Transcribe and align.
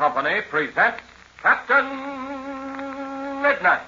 Company 0.00 0.40
presents 0.48 1.02
Captain 1.42 1.84
Midnight. 3.42 3.82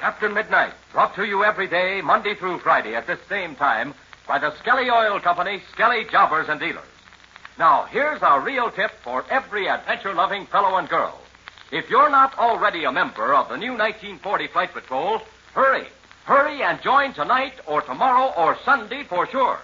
Captain 0.00 0.34
Midnight, 0.34 0.72
brought 0.92 1.14
to 1.14 1.24
you 1.24 1.44
every 1.44 1.68
day, 1.68 2.00
Monday 2.02 2.34
through 2.34 2.58
Friday 2.58 2.96
at 2.96 3.06
this 3.06 3.20
same 3.28 3.54
time 3.54 3.94
by 4.26 4.40
the 4.40 4.56
Skelly 4.56 4.90
Oil 4.90 5.20
Company, 5.20 5.62
Skelly 5.72 6.04
Jobbers 6.10 6.48
and 6.48 6.58
Dealers. 6.58 6.82
Now, 7.60 7.84
here's 7.84 8.22
our 8.22 8.40
real 8.40 8.72
tip 8.72 8.90
for 9.04 9.24
every 9.30 9.68
adventure 9.68 10.14
loving 10.14 10.46
fellow 10.46 10.78
and 10.78 10.88
girl. 10.88 11.16
If 11.70 11.88
you're 11.88 12.10
not 12.10 12.36
already 12.40 12.82
a 12.82 12.90
member 12.90 13.32
of 13.32 13.48
the 13.48 13.56
new 13.56 13.74
1940 13.74 14.48
Flight 14.48 14.72
Patrol, 14.72 15.22
hurry. 15.54 15.86
Hurry 16.24 16.62
and 16.62 16.80
join 16.82 17.12
tonight 17.14 17.54
or 17.66 17.82
tomorrow 17.82 18.32
or 18.36 18.56
Sunday 18.64 19.04
for 19.04 19.26
sure. 19.26 19.58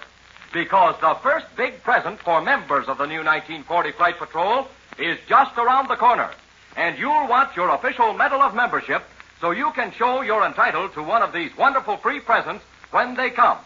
Because 0.53 0.97
the 1.01 1.15
first 1.23 1.47
big 1.57 1.83
present 1.83 2.21
for 2.21 2.41
members 2.41 2.89
of 2.89 2.99
the 2.99 3.07
new 3.07 3.23
1940 3.23 3.93
Flight 3.93 4.19
Patrol 4.19 4.67
is 4.99 5.19
just 5.29 5.57
around 5.59 5.89
the 5.89 5.97
corner. 5.97 6.31
And 6.77 6.99
you'll 6.99 7.29
want 7.29 7.57
your 7.57 7.69
official 7.71 8.13
Medal 8.15 8.43
of 8.43 8.55
Membership 8.55 9.03
so 9.41 9.51
you 9.51 9.71
can 9.73 9.93
show 9.93 10.23
you're 10.23 10.45
entitled 10.45 10.95
to 10.95 11.03
one 11.03 11.23
of 11.23 11.33
these 11.33 11.57
wonderful 11.57 11.99
free 11.99 12.21
presents 12.21 12.65
when 12.91 13.15
they 13.15 13.31
come. 13.31 13.59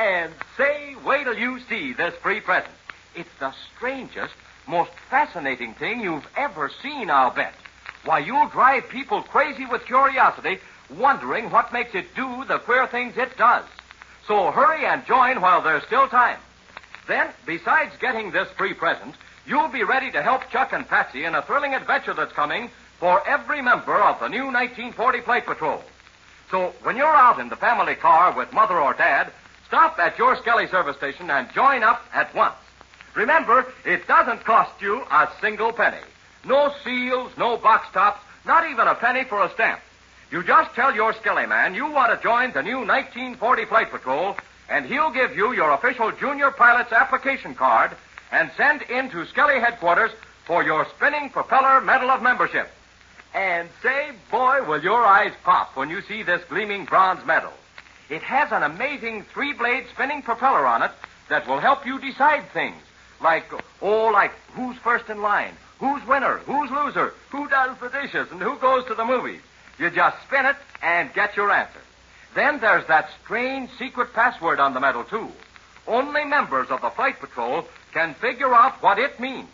And 0.00 0.32
say, 0.56 0.96
wait 1.04 1.24
till 1.24 1.36
you 1.36 1.60
see 1.68 1.92
this 1.92 2.14
free 2.22 2.40
present. 2.40 2.72
It's 3.14 3.28
the 3.38 3.52
strangest, 3.76 4.34
most 4.66 4.90
fascinating 5.10 5.74
thing 5.74 6.00
you've 6.00 6.26
ever 6.36 6.70
seen, 6.82 7.10
I'll 7.10 7.30
bet. 7.30 7.54
Why, 8.04 8.20
you'll 8.20 8.48
drive 8.48 8.88
people 8.88 9.22
crazy 9.22 9.66
with 9.66 9.84
curiosity, 9.84 10.58
wondering 10.98 11.50
what 11.50 11.72
makes 11.72 11.94
it 11.94 12.14
do 12.14 12.44
the 12.46 12.58
queer 12.58 12.86
things 12.86 13.16
it 13.16 13.36
does. 13.36 13.64
So 14.26 14.50
hurry 14.50 14.84
and 14.84 15.04
join 15.06 15.40
while 15.40 15.62
there's 15.62 15.84
still 15.84 16.08
time. 16.08 16.38
Then, 17.08 17.30
besides 17.44 17.96
getting 17.98 18.30
this 18.30 18.48
free 18.56 18.74
present, 18.74 19.14
you'll 19.46 19.68
be 19.68 19.82
ready 19.82 20.10
to 20.12 20.22
help 20.22 20.48
Chuck 20.50 20.72
and 20.72 20.86
Patsy 20.86 21.24
in 21.24 21.34
a 21.34 21.42
thrilling 21.42 21.74
adventure 21.74 22.14
that's 22.14 22.32
coming 22.32 22.70
for 22.98 23.26
every 23.26 23.60
member 23.60 23.96
of 23.96 24.20
the 24.20 24.28
new 24.28 24.44
1940 24.44 25.20
Flight 25.22 25.44
Patrol. 25.44 25.82
So 26.50 26.74
when 26.82 26.96
you're 26.96 27.06
out 27.06 27.40
in 27.40 27.48
the 27.48 27.56
family 27.56 27.94
car 27.94 28.36
with 28.36 28.52
Mother 28.52 28.78
or 28.78 28.94
Dad, 28.94 29.32
stop 29.66 29.98
at 29.98 30.18
your 30.18 30.36
Skelly 30.36 30.68
service 30.68 30.96
station 30.96 31.30
and 31.30 31.52
join 31.52 31.82
up 31.82 32.04
at 32.14 32.32
once. 32.34 32.54
Remember, 33.14 33.66
it 33.84 34.06
doesn't 34.06 34.44
cost 34.44 34.80
you 34.80 35.02
a 35.10 35.28
single 35.40 35.72
penny. 35.72 36.02
No 36.44 36.72
seals, 36.84 37.32
no 37.36 37.56
box 37.56 37.86
tops, 37.92 38.20
not 38.44 38.70
even 38.70 38.86
a 38.86 38.94
penny 38.94 39.24
for 39.24 39.42
a 39.42 39.50
stamp. 39.50 39.80
You 40.32 40.42
just 40.42 40.74
tell 40.74 40.94
your 40.94 41.12
Skelly 41.12 41.44
man 41.44 41.74
you 41.74 41.90
want 41.90 42.10
to 42.10 42.22
join 42.22 42.52
the 42.52 42.62
new 42.62 42.78
1940 42.78 43.66
Flight 43.66 43.90
Patrol, 43.90 44.34
and 44.70 44.86
he'll 44.86 45.10
give 45.10 45.36
you 45.36 45.52
your 45.52 45.72
official 45.72 46.10
junior 46.10 46.50
pilot's 46.50 46.90
application 46.90 47.54
card 47.54 47.90
and 48.30 48.50
send 48.56 48.80
in 48.80 49.10
to 49.10 49.26
Skelly 49.26 49.60
headquarters 49.60 50.10
for 50.46 50.64
your 50.64 50.86
spinning 50.96 51.28
propeller 51.28 51.82
medal 51.82 52.10
of 52.10 52.22
membership. 52.22 52.70
And 53.34 53.68
say, 53.82 54.12
boy, 54.30 54.64
will 54.66 54.82
your 54.82 55.04
eyes 55.04 55.34
pop 55.44 55.76
when 55.76 55.90
you 55.90 56.00
see 56.00 56.22
this 56.22 56.42
gleaming 56.48 56.86
bronze 56.86 57.26
medal. 57.26 57.52
It 58.08 58.22
has 58.22 58.52
an 58.52 58.62
amazing 58.62 59.24
three-blade 59.34 59.84
spinning 59.92 60.22
propeller 60.22 60.66
on 60.66 60.82
it 60.82 60.92
that 61.28 61.46
will 61.46 61.60
help 61.60 61.84
you 61.84 61.98
decide 61.98 62.48
things. 62.54 62.80
Like, 63.20 63.52
oh, 63.82 64.06
like 64.06 64.32
who's 64.54 64.78
first 64.78 65.10
in 65.10 65.20
line, 65.20 65.52
who's 65.78 66.02
winner, 66.06 66.38
who's 66.46 66.70
loser, 66.70 67.12
who 67.28 67.50
does 67.50 67.76
the 67.80 67.90
dishes, 67.90 68.28
and 68.30 68.40
who 68.40 68.56
goes 68.56 68.86
to 68.86 68.94
the 68.94 69.04
movies. 69.04 69.42
You 69.78 69.90
just 69.90 70.16
spin 70.22 70.46
it 70.46 70.56
and 70.82 71.12
get 71.14 71.36
your 71.36 71.50
answer. 71.50 71.80
Then 72.34 72.60
there's 72.60 72.86
that 72.86 73.10
strange 73.22 73.70
secret 73.78 74.12
password 74.12 74.60
on 74.60 74.74
the 74.74 74.80
medal, 74.80 75.04
too. 75.04 75.30
Only 75.86 76.24
members 76.24 76.70
of 76.70 76.80
the 76.80 76.90
Flight 76.90 77.18
Patrol 77.20 77.66
can 77.92 78.14
figure 78.14 78.54
out 78.54 78.82
what 78.82 78.98
it 78.98 79.18
means. 79.20 79.48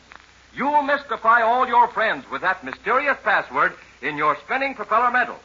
You'll 0.55 0.83
mystify 0.83 1.43
all 1.43 1.67
your 1.67 1.89
friends 1.89 2.25
with 2.31 2.43
that 2.43 2.65
mysterious 2.65 3.17
password 3.23 3.73
in 4.03 4.17
your 4.17 4.37
spinning 4.45 4.75
propeller 4.75 5.11
medal. 5.11 5.37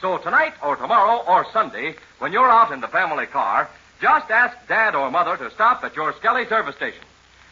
So 0.00 0.18
tonight 0.18 0.54
or 0.62 0.76
tomorrow 0.76 1.22
or 1.26 1.46
Sunday, 1.52 1.96
when 2.18 2.32
you're 2.32 2.50
out 2.50 2.72
in 2.72 2.80
the 2.80 2.88
family 2.88 3.26
car, 3.26 3.68
just 4.00 4.30
ask 4.30 4.56
Dad 4.66 4.94
or 4.94 5.10
Mother 5.10 5.36
to 5.36 5.50
stop 5.50 5.84
at 5.84 5.94
your 5.94 6.14
Skelly 6.14 6.46
service 6.46 6.76
station. 6.76 7.04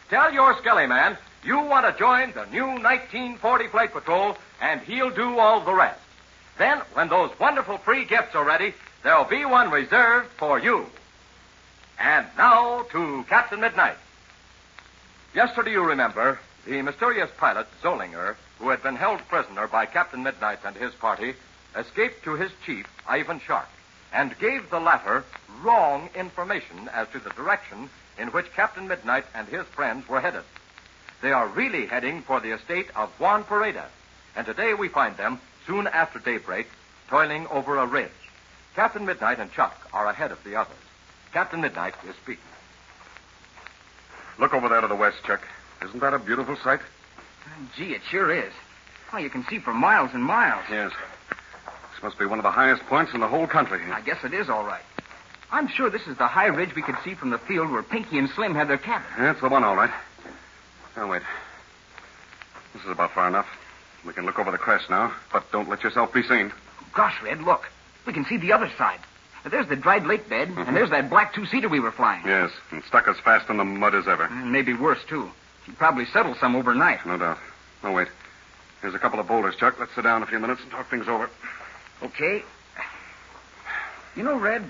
Tell 0.09 0.33
your 0.33 0.57
Skelly 0.57 0.87
man 0.87 1.17
you 1.43 1.59
want 1.59 1.85
to 1.85 1.99
join 1.99 2.31
the 2.31 2.45
new 2.47 2.65
1940 2.65 3.67
Flight 3.67 3.93
Patrol, 3.93 4.35
and 4.59 4.81
he'll 4.81 5.11
do 5.11 5.37
all 5.37 5.61
the 5.61 5.73
rest. 5.73 5.99
Then, 6.59 6.79
when 6.93 7.07
those 7.07 7.31
wonderful 7.39 7.77
free 7.77 8.03
gifts 8.03 8.35
are 8.35 8.43
ready, 8.43 8.73
there'll 9.01 9.23
be 9.23 9.45
one 9.45 9.71
reserved 9.71 10.27
for 10.37 10.59
you. 10.59 10.87
And 11.97 12.27
now 12.37 12.83
to 12.91 13.25
Captain 13.29 13.61
Midnight. 13.61 13.95
Yesterday, 15.33 15.71
you 15.71 15.83
remember, 15.83 16.37
the 16.65 16.81
mysterious 16.81 17.29
pilot, 17.37 17.67
Zollinger, 17.81 18.35
who 18.59 18.69
had 18.69 18.83
been 18.83 18.97
held 18.97 19.19
prisoner 19.29 19.67
by 19.67 19.85
Captain 19.85 20.21
Midnight 20.21 20.59
and 20.65 20.75
his 20.75 20.93
party, 20.95 21.33
escaped 21.77 22.25
to 22.25 22.33
his 22.33 22.51
chief, 22.65 22.85
Ivan 23.07 23.39
Shark, 23.39 23.69
and 24.11 24.37
gave 24.37 24.69
the 24.69 24.81
latter 24.81 25.23
wrong 25.61 26.09
information 26.13 26.89
as 26.91 27.07
to 27.09 27.19
the 27.19 27.29
direction 27.29 27.89
in 28.17 28.27
which 28.29 28.51
Captain 28.51 28.85
Midnight 28.85 29.25
and 29.33 29.47
his 29.47 29.65
friends 29.67 30.09
were 30.09 30.19
headed. 30.19 30.43
They 31.21 31.31
are 31.31 31.47
really 31.47 31.85
heading 31.85 32.21
for 32.21 32.41
the 32.41 32.51
estate 32.51 32.87
of 32.97 33.17
Juan 33.17 33.45
Pareda, 33.45 33.85
and 34.35 34.45
today 34.45 34.73
we 34.73 34.89
find 34.89 35.15
them, 35.15 35.39
soon 35.65 35.87
after 35.87 36.19
daybreak, 36.19 36.67
toiling 37.09 37.47
over 37.47 37.77
a 37.77 37.85
ridge. 37.85 38.11
Captain 38.75 39.05
Midnight 39.05 39.39
and 39.39 39.51
Chuck 39.51 39.89
are 39.93 40.07
ahead 40.07 40.31
of 40.31 40.43
the 40.43 40.55
others. 40.55 40.75
Captain 41.33 41.61
Midnight 41.61 41.95
is 42.07 42.15
speaking. 42.15 42.43
Look 44.37 44.53
over 44.53 44.69
there 44.69 44.81
to 44.81 44.87
the 44.87 44.95
west, 44.95 45.17
Chuck. 45.25 45.41
Isn't 45.83 45.99
that 45.99 46.13
a 46.13 46.19
beautiful 46.19 46.55
sight? 46.63 46.79
Gee, 47.75 47.93
it 47.93 48.01
sure 48.09 48.31
is. 48.31 48.53
Why, 49.09 49.19
you 49.19 49.29
can 49.29 49.43
see 49.45 49.59
for 49.59 49.73
miles 49.73 50.11
and 50.13 50.23
miles. 50.23 50.63
Yes. 50.69 50.91
This 51.29 52.03
must 52.03 52.19
be 52.19 52.25
one 52.25 52.39
of 52.39 52.43
the 52.43 52.51
highest 52.51 52.83
points 52.83 53.13
in 53.13 53.19
the 53.19 53.27
whole 53.27 53.47
country. 53.47 53.81
I 53.91 54.01
guess 54.01 54.23
it 54.23 54.33
is 54.33 54.49
all 54.49 54.63
right. 54.63 54.83
I'm 55.51 55.67
sure 55.67 55.89
this 55.89 56.07
is 56.07 56.17
the 56.17 56.27
high 56.27 56.45
ridge 56.45 56.75
we 56.75 56.81
could 56.81 56.97
see 57.03 57.15
from 57.15 57.31
the 57.31 57.39
field 57.39 57.71
where 57.71 57.81
Pinky 57.81 58.19
and 58.19 58.29
Slim 58.29 58.53
had 58.53 58.67
their 58.67 58.77
cabin. 58.77 59.07
That's 59.17 59.41
the 59.41 59.49
one, 59.49 59.63
all 59.63 59.75
right. 59.75 59.91
Now, 60.95 61.09
wait. 61.09 61.23
This 62.73 62.83
is 62.83 62.89
about 62.91 63.13
far 63.13 63.27
enough. 63.27 63.47
We 64.05 64.13
can 64.13 64.25
look 64.25 64.39
over 64.39 64.51
the 64.51 64.57
crest 64.57 64.89
now, 64.89 65.13
but 65.31 65.51
don't 65.51 65.69
let 65.69 65.83
yourself 65.83 66.13
be 66.13 66.23
seen. 66.23 66.51
Gosh, 66.93 67.21
Red, 67.23 67.41
look. 67.43 67.69
We 68.05 68.13
can 68.13 68.25
see 68.25 68.37
the 68.37 68.53
other 68.53 68.71
side. 68.77 68.99
There's 69.49 69.67
the 69.67 69.75
dried 69.75 70.05
lake 70.05 70.27
bed, 70.29 70.49
Mm-hmm. 70.49 70.61
and 70.61 70.75
there's 70.75 70.89
that 70.89 71.09
black 71.09 71.33
two-seater 71.33 71.69
we 71.69 71.79
were 71.79 71.91
flying. 71.91 72.25
Yes, 72.25 72.51
and 72.71 72.83
stuck 72.83 73.07
as 73.07 73.17
fast 73.19 73.49
in 73.49 73.57
the 73.57 73.63
mud 73.65 73.95
as 73.95 74.07
ever. 74.07 74.23
And 74.25 74.51
maybe 74.51 74.73
worse, 74.73 74.99
too. 75.07 75.29
She 75.65 75.71
probably 75.73 76.05
settled 76.05 76.37
some 76.37 76.55
overnight. 76.55 77.05
No 77.05 77.17
doubt. 77.17 77.37
Oh, 77.83 77.91
wait. 77.91 78.07
Here's 78.81 78.93
a 78.95 78.99
couple 78.99 79.19
of 79.19 79.27
boulders, 79.27 79.55
Chuck. 79.57 79.75
Let's 79.79 79.93
sit 79.95 80.03
down 80.03 80.23
a 80.23 80.25
few 80.25 80.39
minutes 80.39 80.61
and 80.61 80.71
talk 80.71 80.89
things 80.89 81.07
over. 81.07 81.29
Okay. 82.03 82.43
You 84.15 84.23
know, 84.23 84.37
Red, 84.37 84.69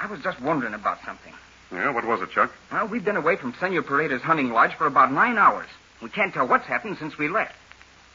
I 0.00 0.06
was 0.06 0.20
just 0.20 0.40
wondering 0.40 0.74
about 0.74 0.98
something. 1.04 1.32
Yeah, 1.72 1.90
what 1.90 2.04
was 2.04 2.20
it, 2.22 2.30
Chuck? 2.30 2.52
Well, 2.70 2.86
we've 2.86 3.04
been 3.04 3.16
away 3.16 3.36
from 3.36 3.54
Senor 3.58 3.82
Pareda's 3.82 4.22
hunting 4.22 4.50
lodge 4.50 4.74
for 4.74 4.86
about 4.86 5.12
nine 5.12 5.38
hours. 5.38 5.66
We 6.02 6.10
can't 6.10 6.32
tell 6.34 6.46
what's 6.46 6.66
happened 6.66 6.98
since 6.98 7.16
we 7.18 7.28
left. 7.28 7.54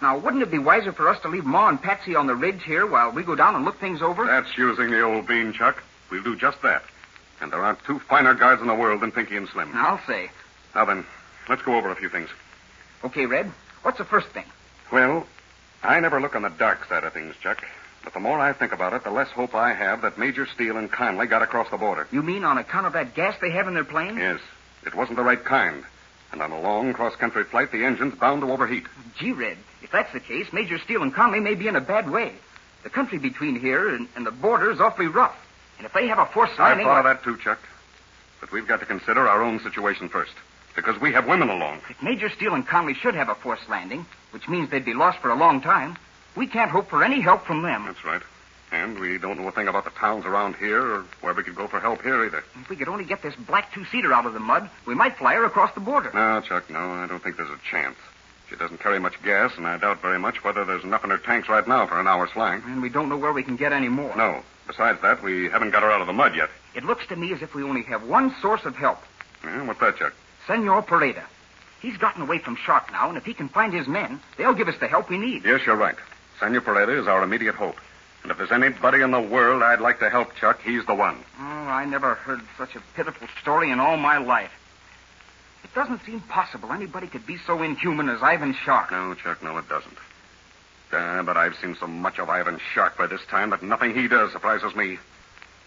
Now, 0.02 0.18
wouldn't 0.18 0.42
it 0.42 0.50
be 0.50 0.58
wiser 0.58 0.92
for 0.92 1.08
us 1.08 1.22
to 1.22 1.28
leave 1.28 1.46
Ma 1.46 1.70
and 1.70 1.82
Patsy 1.82 2.16
on 2.16 2.26
the 2.26 2.36
ridge 2.36 2.64
here 2.64 2.88
while 2.88 3.12
we 3.12 3.24
go 3.24 3.36
down 3.36 3.56
and 3.56 3.64
look 3.64 3.80
things 3.80 4.02
over? 4.02 4.26
That's 4.26 4.58
using 4.58 4.90
the 4.90 5.02
old 5.02 5.28
bean, 5.28 5.54
Chuck. 5.54 5.84
We'll 6.10 6.24
do 6.24 6.36
just 6.36 6.62
that. 6.64 6.84
And 7.40 7.52
there 7.52 7.64
aren't 7.64 7.84
two 7.84 8.00
finer 8.00 8.34
guards 8.34 8.62
in 8.62 8.68
the 8.68 8.76
world 8.76 9.02
than 9.02 9.12
Pinky 9.12 9.38
and 9.38 9.48
Slim. 9.48 9.70
I'll 9.74 10.02
say. 10.08 10.30
Now 10.74 10.86
then, 10.86 11.06
let's 11.48 11.62
go 11.62 11.76
over 11.76 11.92
a 11.92 11.96
few 11.96 12.10
things. 12.10 12.30
Okay, 13.04 13.28
Red, 13.28 13.52
what's 13.84 14.00
the 14.00 14.06
first 14.06 14.28
thing? 14.30 14.46
Well, 14.92 15.26
I 15.84 16.00
never 16.00 16.20
look 16.20 16.36
on 16.36 16.42
the 16.42 16.50
dark 16.50 16.86
side 16.86 17.04
of 17.04 17.14
things, 17.14 17.36
Chuck. 17.42 17.64
But 18.04 18.14
the 18.14 18.20
more 18.20 18.40
I 18.40 18.54
think 18.54 18.72
about 18.72 18.94
it, 18.94 19.04
the 19.04 19.12
less 19.12 19.30
hope 19.30 19.54
I 19.54 19.74
have 19.74 20.02
that 20.02 20.18
Major 20.18 20.48
Steele 20.48 20.78
and 20.78 20.92
Conley 20.92 21.28
got 21.28 21.44
across 21.44 21.70
the 21.70 21.78
border. 21.78 22.08
You 22.12 22.24
mean 22.24 22.44
on 22.44 22.58
account 22.58 22.88
of 22.88 22.94
that 22.94 23.14
gas 23.14 23.36
they 23.40 23.52
have 23.52 23.68
in 23.68 23.76
their 23.76 23.84
plane? 23.84 24.18
Yes, 24.18 24.40
it 24.84 24.96
wasn't 24.96 25.18
the 25.18 25.24
right 25.24 25.44
kind. 25.44 25.84
And 26.32 26.42
on 26.42 26.52
a 26.52 26.62
long 26.62 26.94
cross-country 26.94 27.44
flight, 27.46 27.72
the 27.72 27.84
engine's 27.84 28.16
bound 28.16 28.42
to 28.42 28.52
overheat. 28.52 28.86
Gee, 29.18 29.32
Red, 29.34 29.58
if 29.82 29.92
that's 29.92 30.14
the 30.14 30.20
case, 30.20 30.52
Major 30.54 30.78
Steele 30.78 31.04
and 31.04 31.14
Conley 31.14 31.40
may 31.40 31.56
be 31.56 31.68
in 31.68 31.76
a 31.76 31.82
bad 31.82 32.10
way. 32.10 32.34
The 32.84 32.90
country 32.90 33.18
between 33.18 33.60
here 33.60 33.94
and, 33.94 34.08
and 34.16 34.26
the 34.26 34.32
border 34.32 34.72
is 34.72 34.80
awfully 34.80 35.08
rough. 35.08 35.36
And 35.78 35.86
if 35.86 35.94
they 35.94 36.08
have 36.08 36.20
a 36.20 36.26
forced 36.26 36.58
landing... 36.58 36.88
I 36.88 36.90
thought 36.90 37.06
of 37.06 37.06
that 37.06 37.24
too, 37.24 37.38
Chuck. 37.38 37.60
But 38.40 38.52
we've 38.52 38.68
got 38.68 38.80
to 38.80 38.86
consider 38.86 39.28
our 39.28 39.44
own 39.44 39.60
situation 39.60 40.10
first. 40.10 40.34
Because 40.76 41.00
we 41.02 41.12
have 41.12 41.28
women 41.28 41.50
along. 41.50 41.82
If 41.90 42.02
Major 42.02 42.30
Steele 42.30 42.54
and 42.54 42.66
Conley 42.66 42.94
should 42.94 43.14
have 43.14 43.30
a 43.30 43.36
forced 43.36 43.68
landing, 43.68 44.06
which 44.32 44.48
means 44.48 44.70
they'd 44.70 44.86
be 44.86 44.94
lost 44.94 45.20
for 45.20 45.30
a 45.30 45.36
long 45.36 45.62
time, 45.62 45.98
we 46.36 46.48
can't 46.48 46.72
hope 46.72 46.90
for 46.90 47.04
any 47.04 47.20
help 47.20 47.46
from 47.46 47.62
them. 47.62 47.86
That's 47.86 48.06
right. 48.06 48.22
And 48.72 49.00
we 49.00 49.18
don't 49.18 49.38
know 49.40 49.48
a 49.48 49.52
thing 49.52 49.68
about 49.68 49.84
the 49.84 49.92
towns 49.92 50.26
around 50.26 50.56
here 50.56 50.82
or 50.82 51.06
where 51.20 51.34
we 51.34 51.44
could 51.44 51.56
go 51.56 51.68
for 51.68 51.80
help 51.80 52.02
here 52.02 52.26
either. 52.26 52.44
If 52.62 52.70
we 52.70 52.78
could 52.78 52.88
only 52.88 53.04
get 53.04 53.22
this 53.22 53.36
black 53.36 53.74
two-seater 53.74 54.14
out 54.14 54.26
of 54.26 54.34
the 54.34 54.40
mud, 54.40 54.70
we 54.86 54.96
might 54.96 55.18
fly 55.18 55.34
her 55.36 55.44
across 55.44 55.74
the 55.74 55.82
border. 55.82 56.10
No, 56.14 56.40
Chuck, 56.42 56.70
no, 56.70 56.80
I 56.80 57.06
don't 57.08 57.22
think 57.22 57.36
there's 57.36 57.50
a 57.50 57.60
chance. 57.70 57.98
She 58.50 58.56
doesn't 58.56 58.80
carry 58.80 59.00
much 59.00 59.22
gas, 59.24 59.54
and 59.58 59.68
I 59.68 59.78
doubt 59.78 60.02
very 60.02 60.20
much 60.20 60.44
whether 60.44 60.64
there's 60.66 60.84
enough 60.84 61.04
in 61.04 61.10
her 61.10 61.18
tanks 61.18 61.50
right 61.50 61.68
now 61.68 61.86
for 61.88 62.00
an 62.00 62.08
hour's 62.08 62.32
flying. 62.32 62.62
And 62.66 62.82
we 62.82 62.90
don't 62.90 63.10
know 63.10 63.18
where 63.18 63.34
we 63.34 63.44
can 63.44 63.56
get 63.56 63.74
any 63.74 63.90
more. 63.90 64.16
No. 64.16 64.42
Besides 64.68 65.02
that, 65.02 65.22
we 65.22 65.50
haven't 65.50 65.72
got 65.72 65.84
her 65.84 65.92
out 65.92 66.02
of 66.02 66.08
the 66.08 66.14
mud 66.14 66.36
yet. 66.36 66.50
It 66.74 66.86
looks 66.86 67.06
to 67.08 67.16
me 67.16 67.34
as 67.34 67.42
if 67.42 67.54
we 67.54 67.64
only 67.64 67.84
have 67.84 68.04
one 68.04 68.34
source 68.42 68.64
of 68.66 68.76
help. 68.76 69.00
Yeah, 69.44 69.66
what's 69.66 69.80
that, 69.82 69.98
Chuck? 69.98 70.14
Senor 70.48 70.84
Pareda. 70.84 71.24
He's 71.82 71.98
gotten 71.98 72.22
away 72.22 72.38
from 72.38 72.56
Shark 72.56 72.92
now, 72.92 73.10
and 73.10 73.18
if 73.18 73.26
he 73.26 73.34
can 73.34 73.50
find 73.50 73.74
his 73.74 73.88
men, 73.88 74.20
they'll 74.38 74.54
give 74.54 74.68
us 74.68 74.78
the 74.80 74.88
help 74.88 75.10
we 75.10 75.18
need. 75.18 75.44
Yes, 75.44 75.62
you're 75.66 75.76
right. 75.76 75.96
Senor 76.40 76.62
Pareda 76.62 77.00
is 77.00 77.08
our 77.08 77.24
immediate 77.24 77.56
hope. 77.56 77.76
And 78.24 78.32
if 78.32 78.38
there's 78.38 78.52
anybody 78.52 79.02
in 79.02 79.12
the 79.12 79.22
world 79.22 79.64
I'd 79.64 79.82
like 79.82 80.00
to 80.00 80.10
help, 80.10 80.36
Chuck, 80.36 80.62
he's 80.64 80.86
the 80.86 80.94
one. 80.94 81.18
Oh, 81.40 81.44
I 81.44 81.86
never 81.86 82.16
heard 82.16 82.42
such 82.58 82.76
a 82.76 82.82
pitiful 82.96 83.28
story 83.42 83.72
in 83.72 83.80
all 83.80 83.98
my 83.98 84.18
life. 84.18 84.52
It 85.64 85.74
doesn't 85.74 86.04
seem 86.06 86.22
possible 86.22 86.72
anybody 86.72 87.08
could 87.08 87.26
be 87.26 87.38
so 87.38 87.62
inhuman 87.62 88.10
as 88.10 88.22
Ivan 88.22 88.54
Shark. 88.54 88.92
No, 88.92 89.14
Chuck, 89.16 89.42
no, 89.42 89.58
it 89.58 89.68
doesn't. 89.70 89.98
Uh, 90.92 91.24
but 91.24 91.38
I've 91.38 91.56
seen 91.56 91.76
so 91.80 91.88
much 91.88 92.20
of 92.20 92.30
Ivan 92.30 92.60
Shark 92.74 92.98
by 92.98 93.08
this 93.08 93.22
time 93.30 93.52
that 93.52 93.64
nothing 93.64 93.96
he 93.96 94.08
does 94.08 94.32
surprises 94.34 94.76
me. 94.76 95.00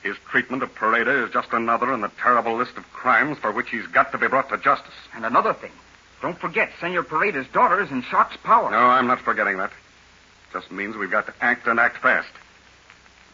His 0.03 0.17
treatment 0.31 0.63
of 0.63 0.75
Pareda 0.75 1.27
is 1.27 1.33
just 1.33 1.53
another 1.53 1.93
in 1.95 2.03
the 2.03 2.11
terrible 2.21 2.57
list 2.57 2.77
of 2.77 2.85
crimes 2.93 3.39
for 3.39 3.51
which 3.51 3.71
he's 3.71 3.87
got 3.87 4.13
to 4.13 4.19
be 4.19 4.29
brought 4.29 4.51
to 4.51 4.59
justice. 4.59 4.93
And 5.15 5.25
another 5.25 5.55
thing. 5.55 5.73
Don't 6.21 6.39
forget, 6.39 6.71
Senor 6.79 7.05
Pareda's 7.05 7.47
daughter 7.49 7.83
is 7.83 7.91
in 7.91 8.03
Shark's 8.03 8.37
power. 8.37 8.71
No, 8.71 8.77
I'm 8.77 9.07
not 9.07 9.21
forgetting 9.21 9.57
that. 9.59 9.71
It 9.71 10.53
Just 10.53 10.71
means 10.71 10.97
we've 10.97 11.11
got 11.11 11.27
to 11.27 11.35
act 11.41 11.67
and 11.67 11.81
act 11.81 11.99
fast. 11.99 12.29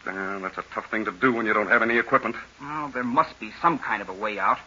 Uh, 0.05 0.39
that's 0.39 0.57
a 0.57 0.63
tough 0.73 0.89
thing 0.89 1.05
to 1.05 1.11
do 1.11 1.31
when 1.33 1.45
you 1.45 1.53
don't 1.53 1.67
have 1.67 1.81
any 1.81 1.97
equipment. 1.97 2.35
Well, 2.59 2.89
there 2.89 3.03
must 3.03 3.39
be 3.39 3.51
some 3.61 3.77
kind 3.77 4.01
of 4.01 4.09
a 4.09 4.13
way 4.13 4.39
out. 4.39 4.57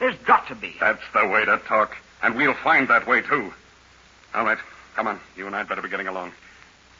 There's 0.00 0.16
got 0.26 0.48
to 0.48 0.54
be. 0.54 0.74
That's 0.80 1.02
the 1.12 1.26
way 1.28 1.44
to 1.44 1.58
talk. 1.58 1.96
And 2.22 2.34
we'll 2.34 2.54
find 2.54 2.88
that 2.88 3.06
way, 3.06 3.20
too. 3.22 3.52
All 4.34 4.44
right. 4.44 4.58
Come 4.96 5.06
on. 5.06 5.20
You 5.36 5.46
and 5.46 5.54
I'd 5.54 5.68
better 5.68 5.82
be 5.82 5.88
getting 5.88 6.08
along. 6.08 6.32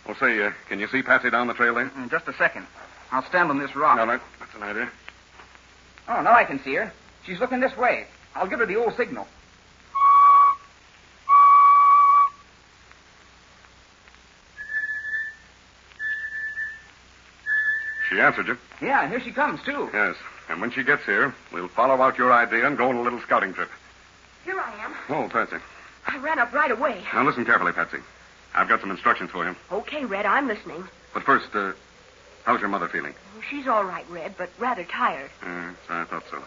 Well, 0.06 0.16
say, 0.16 0.40
uh, 0.44 0.52
can 0.68 0.78
you 0.78 0.86
see 0.86 1.02
Patsy 1.02 1.30
down 1.30 1.46
the 1.48 1.54
trail 1.54 1.74
there? 1.74 1.90
In 1.96 2.08
just 2.08 2.28
a 2.28 2.34
second. 2.34 2.66
I'll 3.10 3.24
stand 3.24 3.50
on 3.50 3.58
this 3.58 3.74
rock. 3.74 3.98
All 3.98 4.06
right. 4.06 4.20
That's 4.38 4.54
an 4.54 4.62
idea. 4.62 4.90
Oh, 6.08 6.22
now 6.22 6.34
I 6.34 6.44
can 6.44 6.62
see 6.62 6.74
her. 6.74 6.92
She's 7.24 7.40
looking 7.40 7.60
this 7.60 7.76
way. 7.76 8.06
I'll 8.34 8.46
give 8.46 8.58
her 8.58 8.66
the 8.66 8.76
old 8.76 8.94
signal. 8.96 9.26
She 18.14 18.20
answered 18.20 18.46
you. 18.46 18.56
Yeah, 18.80 19.02
and 19.02 19.10
here 19.10 19.20
she 19.20 19.32
comes, 19.32 19.60
too. 19.64 19.90
Yes. 19.92 20.14
And 20.48 20.60
when 20.60 20.70
she 20.70 20.84
gets 20.84 21.04
here, 21.04 21.34
we'll 21.52 21.66
follow 21.66 22.00
out 22.00 22.16
your 22.16 22.32
idea 22.32 22.64
and 22.64 22.78
go 22.78 22.88
on 22.88 22.94
a 22.94 23.02
little 23.02 23.20
scouting 23.20 23.52
trip. 23.52 23.70
Here 24.44 24.60
I 24.60 24.72
am. 24.84 24.94
Oh, 25.08 25.28
Patsy. 25.28 25.56
I 26.06 26.18
ran 26.18 26.38
up 26.38 26.52
right 26.52 26.70
away. 26.70 27.02
Now 27.12 27.24
listen 27.24 27.44
carefully, 27.44 27.72
Patsy. 27.72 27.98
I've 28.54 28.68
got 28.68 28.80
some 28.80 28.92
instructions 28.92 29.30
for 29.30 29.44
you. 29.44 29.56
Okay, 29.72 30.04
Red, 30.04 30.26
I'm 30.26 30.46
listening. 30.46 30.84
But 31.12 31.24
first, 31.24 31.46
uh, 31.54 31.72
how's 32.44 32.60
your 32.60 32.68
mother 32.68 32.86
feeling? 32.86 33.14
She's 33.50 33.66
all 33.66 33.82
right, 33.82 34.08
Red, 34.08 34.36
but 34.38 34.50
rather 34.60 34.84
tired. 34.84 35.30
Uh, 35.42 35.72
I 35.88 36.04
thought 36.04 36.24
so. 36.30 36.40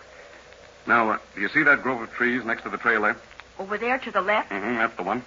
Now, 0.85 1.09
uh, 1.11 1.17
do 1.35 1.41
you 1.41 1.49
see 1.49 1.63
that 1.63 1.83
grove 1.83 2.01
of 2.01 2.11
trees 2.13 2.45
next 2.45 2.63
to 2.63 2.69
the 2.69 2.77
trail 2.77 3.01
there? 3.01 3.17
Over 3.59 3.77
there 3.77 3.97
to 3.97 4.11
the 4.11 4.21
left? 4.21 4.51
Mm-hmm, 4.51 4.75
that's 4.75 4.95
the 4.95 5.03
one. 5.03 5.21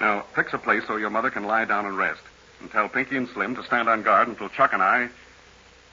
Now, 0.00 0.24
fix 0.34 0.54
a 0.54 0.58
place 0.58 0.84
so 0.86 0.96
your 0.96 1.10
mother 1.10 1.28
can 1.28 1.44
lie 1.44 1.66
down 1.66 1.84
and 1.84 1.98
rest. 1.98 2.22
And 2.60 2.70
tell 2.70 2.88
Pinky 2.88 3.18
and 3.18 3.28
Slim 3.28 3.54
to 3.56 3.64
stand 3.64 3.90
on 3.90 4.02
guard 4.02 4.28
until 4.28 4.48
Chuck 4.48 4.72
and 4.72 4.82
I, 4.82 5.10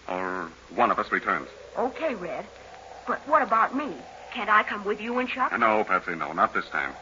or 0.07 0.49
one 0.75 0.91
of 0.91 0.99
us, 0.99 1.11
returns. 1.11 1.47
Okay, 1.77 2.15
Red. 2.15 2.45
But 3.07 3.19
what 3.27 3.41
about 3.41 3.75
me? 3.75 3.93
Can't 4.33 4.49
I 4.49 4.63
come 4.63 4.85
with 4.85 5.01
you 5.01 5.19
and 5.19 5.27
Chuck? 5.27 5.57
No, 5.57 5.83
Patsy, 5.83 6.15
no, 6.15 6.31
not 6.33 6.53
this 6.53 6.67
time. 6.69 6.93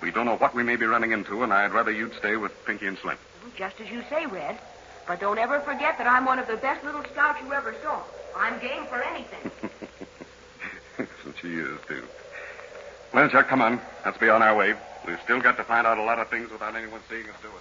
We 0.00 0.10
don't 0.10 0.26
know 0.26 0.36
what 0.36 0.54
we 0.54 0.62
may 0.62 0.76
be 0.76 0.86
running 0.86 1.12
into, 1.12 1.42
and 1.42 1.52
I'd 1.52 1.72
rather 1.72 1.92
you'd 1.92 2.14
stay 2.14 2.36
with 2.36 2.52
Pinky 2.64 2.86
and 2.86 2.98
Slim. 2.98 3.16
Just 3.56 3.80
as 3.80 3.88
you 3.88 4.02
say, 4.10 4.26
Red. 4.26 4.58
But 5.06 5.20
don't 5.20 5.38
ever 5.38 5.60
forget 5.60 5.98
that 5.98 6.06
I'm 6.06 6.24
one 6.24 6.38
of 6.38 6.46
the 6.46 6.56
best 6.56 6.84
little 6.84 7.04
scouts 7.12 7.40
you 7.44 7.52
ever 7.52 7.74
saw. 7.82 8.02
I'm 8.36 8.58
game 8.60 8.86
for 8.86 9.02
anything. 9.02 9.50
she 11.40 11.54
is, 11.54 11.78
too. 11.88 12.04
Well, 13.12 13.28
Chuck, 13.28 13.48
come 13.48 13.60
on. 13.60 13.80
Let's 14.04 14.18
be 14.18 14.28
on 14.28 14.42
our 14.42 14.56
way. 14.56 14.74
We've 15.06 15.20
still 15.24 15.40
got 15.40 15.56
to 15.56 15.64
find 15.64 15.86
out 15.86 15.98
a 15.98 16.02
lot 16.02 16.18
of 16.18 16.28
things 16.28 16.50
without 16.50 16.76
anyone 16.76 17.00
seeing 17.10 17.28
us 17.28 17.36
do 17.42 17.48
it. 17.48 17.54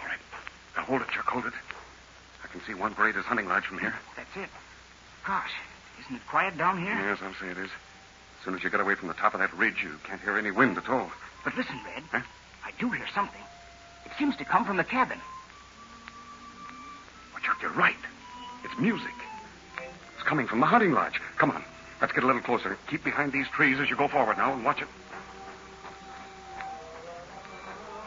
All 0.00 0.06
right. 0.06 0.18
Now 0.76 0.79
hold 0.90 1.02
it, 1.02 1.08
Chuck. 1.08 1.26
Hold 1.28 1.46
it. 1.46 1.52
I 2.42 2.48
can 2.48 2.60
see 2.66 2.74
Juan 2.74 2.94
Pareda's 2.94 3.24
hunting 3.24 3.46
lodge 3.46 3.64
from 3.64 3.78
here. 3.78 3.94
That's 4.16 4.36
it. 4.36 4.50
Gosh, 5.24 5.52
isn't 6.00 6.16
it 6.16 6.26
quiet 6.28 6.58
down 6.58 6.82
here? 6.82 6.94
Yes, 6.94 7.18
I'll 7.22 7.34
say 7.34 7.46
it 7.46 7.58
is. 7.58 7.70
As 7.70 8.44
soon 8.44 8.54
as 8.54 8.64
you 8.64 8.70
get 8.70 8.80
away 8.80 8.96
from 8.96 9.06
the 9.06 9.14
top 9.14 9.32
of 9.32 9.40
that 9.40 9.54
ridge, 9.56 9.84
you 9.84 9.92
can't 10.02 10.20
hear 10.20 10.36
any 10.36 10.50
wind 10.50 10.76
at 10.76 10.88
all. 10.88 11.12
But 11.44 11.56
listen, 11.56 11.78
Red. 11.86 12.02
Huh? 12.10 12.22
I 12.64 12.72
do 12.80 12.90
hear 12.90 13.06
something. 13.14 13.40
It 14.04 14.12
seems 14.18 14.36
to 14.38 14.44
come 14.44 14.64
from 14.64 14.78
the 14.78 14.84
cabin. 14.84 15.18
But 17.32 17.42
Chuck, 17.44 17.62
you're 17.62 17.70
right. 17.70 17.94
It's 18.64 18.76
music. 18.80 19.14
It's 20.14 20.24
coming 20.24 20.48
from 20.48 20.58
the 20.58 20.66
hunting 20.66 20.90
lodge. 20.90 21.20
Come 21.38 21.52
on. 21.52 21.62
Let's 22.00 22.12
get 22.12 22.24
a 22.24 22.26
little 22.26 22.42
closer. 22.42 22.76
Keep 22.88 23.04
behind 23.04 23.30
these 23.30 23.46
trees 23.48 23.78
as 23.78 23.88
you 23.88 23.94
go 23.94 24.08
forward 24.08 24.38
now 24.38 24.52
and 24.54 24.64
watch 24.64 24.82
it. 24.82 24.88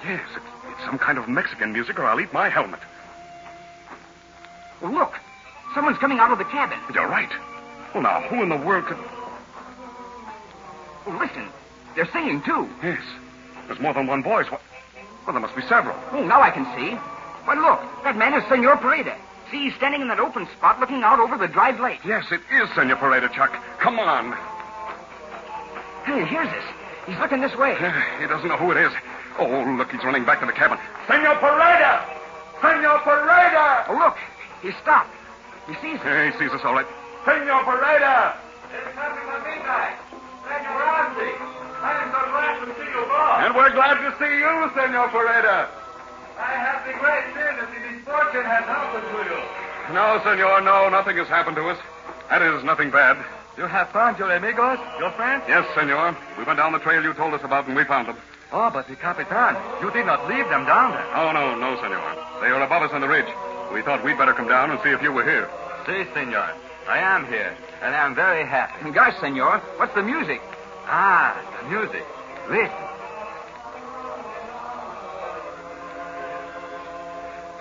Yes, 0.04 0.28
it's 0.36 0.53
some 0.86 0.98
kind 0.98 1.18
of 1.18 1.28
Mexican 1.28 1.74
music, 1.74 2.00
or 2.00 2.06
I'll 2.06 2.20
eat 2.20 2.34
my 2.34 2.50
helmet. 2.50 2.80
Well, 4.82 4.92
look. 4.92 5.14
Someone's 5.74 5.98
coming 5.98 6.20
out 6.20 6.32
of 6.32 6.38
the 6.38 6.46
cabin. 6.46 6.78
You're 6.94 7.08
right. 7.08 7.32
Well, 7.94 8.04
now, 8.04 8.22
who 8.22 8.44
in 8.44 8.50
the 8.50 8.58
world 8.58 8.86
could. 8.86 8.98
Oh, 11.06 11.18
listen. 11.20 11.48
They're 11.96 12.10
singing, 12.12 12.42
too. 12.42 12.70
Yes. 12.84 13.02
There's 13.68 13.80
more 13.80 13.94
than 13.94 14.08
one 14.08 14.24
voice. 14.24 14.50
What? 14.52 14.62
Well, 15.26 15.34
there 15.34 15.42
must 15.42 15.56
be 15.56 15.62
several. 15.64 15.96
Oh, 16.12 16.26
now 16.26 16.42
I 16.42 16.52
can 16.52 16.66
see. 16.76 16.96
Why, 17.46 17.56
look. 17.56 18.04
That 18.04 18.18
man 18.18 18.34
is 18.34 18.44
Senor 18.50 18.78
Pareda. 18.78 19.16
See, 19.52 19.66
he's 19.66 19.76
standing 19.76 20.02
in 20.02 20.08
that 20.08 20.20
open 20.20 20.48
spot 20.58 20.80
looking 20.80 21.04
out 21.04 21.20
over 21.20 21.38
the 21.38 21.48
dried 21.48 21.80
lake. 21.80 22.00
Yes, 22.06 22.26
it 22.32 22.42
is 22.52 22.70
Senor 22.76 22.96
Pareda, 22.98 23.32
Chuck. 23.34 23.56
Come 23.80 24.00
on. 24.00 24.34
Hey, 26.06 26.26
here's 26.26 26.50
this. 26.50 26.64
He's 27.06 27.18
looking 27.20 27.42
this 27.42 27.56
way. 27.56 27.76
He 28.20 28.28
doesn't 28.28 28.48
know 28.48 28.58
who 28.58 28.72
it 28.72 28.78
is. 28.78 28.94
Oh, 29.40 29.76
look, 29.78 29.92
he's 29.92 30.04
running 30.04 30.26
back 30.26 30.40
to 30.42 30.46
the 30.46 30.54
cabin. 30.54 30.78
Senor 31.08 31.36
Pareda! 31.42 32.06
Senor 32.62 33.00
Pareda! 33.02 33.86
Oh, 33.90 33.98
look. 33.98 34.18
He 34.62 34.72
stopped. 34.82 35.10
He 35.68 35.74
sees 35.82 36.00
us. 36.00 36.06
Yeah, 36.06 36.30
he 36.30 36.38
sees 36.38 36.52
us 36.52 36.62
all 36.64 36.74
right. 36.74 36.86
Senor 37.26 37.64
Pareda! 37.66 38.38
It's 38.70 38.96
nothing 38.96 39.26
but 39.26 39.42
midnight. 39.44 39.98
Senor 40.46 40.76
Ramsey, 40.78 41.34
I 41.82 41.92
am 41.98 42.08
so 42.14 42.22
glad 42.30 42.54
to 42.62 42.68
see 42.78 42.90
you 42.90 43.04
both. 43.10 43.44
And 43.44 43.52
we're 43.56 43.74
glad 43.74 43.98
to 44.06 44.10
see 44.22 44.34
you, 44.38 44.54
Senor 44.78 45.08
Pareda. 45.10 45.68
I 46.38 46.54
have 46.58 46.86
the 46.86 46.94
great 46.98 47.26
fear 47.34 47.52
that 47.58 47.70
the 47.74 47.80
misfortune 47.90 48.46
has 48.46 48.66
happened 48.66 49.08
to 49.08 49.20
you. 49.34 49.40
No, 49.94 50.22
Senor, 50.24 50.62
no, 50.62 50.90
nothing 50.90 51.18
has 51.18 51.28
happened 51.28 51.56
to 51.58 51.70
us. 51.70 51.80
That 52.30 52.42
is 52.42 52.64
nothing 52.64 52.90
bad. 52.90 53.18
You 53.58 53.66
have 53.66 53.90
found 53.90 54.18
your 54.18 54.32
amigos, 54.32 54.80
your 55.00 55.12
friends? 55.12 55.44
Yes, 55.48 55.68
Senor. 55.76 56.18
We 56.38 56.44
went 56.44 56.58
down 56.58 56.72
the 56.72 56.80
trail 56.80 57.04
you 57.04 57.14
told 57.14 57.34
us 57.34 57.44
about 57.44 57.68
and 57.68 57.76
we 57.76 57.84
found 57.84 58.08
them. 58.08 58.18
Oh, 58.54 58.70
but 58.70 58.88
the 58.88 58.96
Capitan, 58.96 59.58
you 59.82 59.90
did 59.90 60.06
not 60.06 60.30
leave 60.30 60.48
them 60.48 60.66
down 60.66 60.92
there. 60.92 61.10
Oh, 61.18 61.32
no, 61.34 61.58
no, 61.58 61.76
Senor. 61.82 62.40
They 62.40 62.54
are 62.54 62.62
above 62.62 62.84
us 62.84 62.92
on 62.94 63.02
the 63.02 63.08
ridge. 63.10 63.26
We 63.74 63.82
thought 63.82 64.04
we'd 64.06 64.18
better 64.18 64.34
come 64.34 64.48
down 64.48 64.70
and 64.70 64.80
see 64.84 64.90
if 64.90 65.02
you 65.02 65.12
were 65.12 65.24
here. 65.26 65.50
Si, 65.88 66.06
senor. 66.14 66.54
I 66.88 67.00
am 67.00 67.26
here, 67.26 67.58
and 67.82 67.96
I 67.96 68.06
am 68.06 68.14
very 68.14 68.46
happy. 68.46 68.92
Gosh, 68.92 69.18
Senor, 69.20 69.58
what's 69.78 69.96
the 69.96 70.04
music? 70.04 70.40
Ah, 70.86 71.34
the 71.64 71.70
music. 71.70 72.06
Listen. 72.48 72.70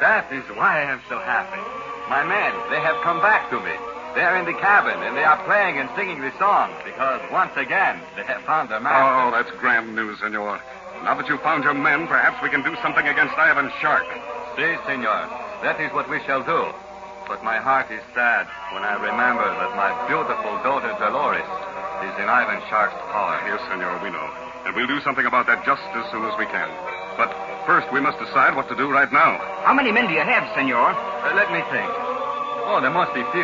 That 0.00 0.28
is 0.30 0.44
why 0.58 0.82
I 0.82 0.92
am 0.92 1.00
so 1.08 1.18
happy. 1.20 1.62
My 2.11 2.22
men, 2.26 2.52
they 2.68 2.80
have 2.80 3.00
come 3.02 3.20
back 3.20 3.49
to 3.50 3.61
me. 3.61 3.72
They 4.14 4.20
are 4.20 4.37
in 4.37 4.44
the 4.44 4.58
cabin, 4.61 5.00
and 5.02 5.16
they 5.16 5.25
are 5.25 5.42
playing 5.44 5.78
and 5.78 5.88
singing 5.96 6.20
the 6.20 6.37
song, 6.38 6.75
because 6.84 7.22
once 7.32 7.56
again, 7.56 7.99
they 8.14 8.25
have 8.25 8.42
found 8.42 8.68
their 8.68 8.80
master. 8.80 9.00
Oh, 9.00 9.30
that's 9.30 9.50
grand 9.58 9.94
news, 9.94 10.18
Senor. 10.20 10.61
Now 11.02 11.18
that 11.18 11.26
you've 11.26 11.42
found 11.42 11.64
your 11.64 11.75
men, 11.75 12.06
perhaps 12.06 12.38
we 12.42 12.49
can 12.49 12.62
do 12.62 12.78
something 12.78 13.02
against 13.06 13.35
Ivan 13.35 13.75
Shark. 13.82 14.06
Si, 14.54 14.62
senor. 14.87 15.26
That 15.66 15.82
is 15.82 15.90
what 15.90 16.06
we 16.06 16.23
shall 16.23 16.47
do. 16.47 16.71
But 17.26 17.42
my 17.42 17.59
heart 17.59 17.90
is 17.90 18.02
sad 18.14 18.47
when 18.71 18.87
I 18.87 18.94
remember 18.94 19.42
that 19.42 19.75
my 19.75 19.90
beautiful 20.06 20.54
daughter 20.62 20.94
Dolores 21.02 21.47
is 22.06 22.14
in 22.23 22.30
Ivan 22.30 22.62
Shark's 22.71 22.94
power. 23.11 23.35
Yes, 23.50 23.59
Senor, 23.66 23.99
we 23.99 24.14
know. 24.14 24.26
And 24.62 24.78
we'll 24.78 24.87
do 24.87 25.02
something 25.02 25.26
about 25.26 25.50
that 25.50 25.66
just 25.66 25.82
as 25.90 26.06
soon 26.14 26.23
as 26.23 26.38
we 26.38 26.47
can. 26.47 26.71
But 27.18 27.35
first, 27.66 27.90
we 27.90 27.99
must 27.99 28.23
decide 28.23 28.54
what 28.54 28.71
to 28.71 28.76
do 28.78 28.87
right 28.87 29.11
now. 29.11 29.42
How 29.66 29.75
many 29.75 29.90
men 29.90 30.06
do 30.06 30.14
you 30.14 30.23
have, 30.23 30.47
Senor? 30.54 30.94
Uh, 30.94 31.35
let 31.35 31.50
me 31.50 31.66
think. 31.75 31.90
Oh, 32.71 32.78
there 32.78 32.94
must 32.94 33.11
be 33.11 33.26
15. 33.35 33.42